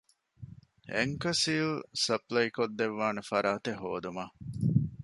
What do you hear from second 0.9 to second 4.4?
އެންކަރ ސީލް ސަޕްލައިކޮށްދެއްވާނެ ފަރާތެެއް ހޯދުމަށް